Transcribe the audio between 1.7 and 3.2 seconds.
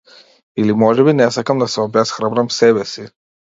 се обесхрабрам себеси.